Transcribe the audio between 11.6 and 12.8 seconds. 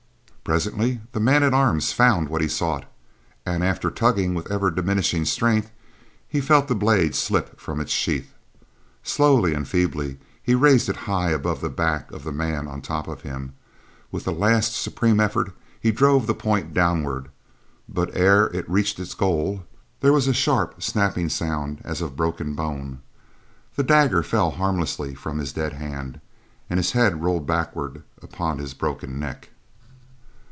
the back of the man